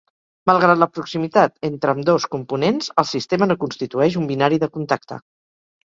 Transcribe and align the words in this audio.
Malgrat 0.49 0.79
la 0.83 0.87
proximitat 0.93 1.53
entre 1.69 1.93
ambdós 1.95 2.25
components, 2.37 2.89
el 3.03 3.07
sistema 3.13 3.51
no 3.51 3.59
constitueix 3.65 4.19
un 4.23 4.29
binari 4.33 4.63
de 4.65 4.75
contacte. 4.79 5.25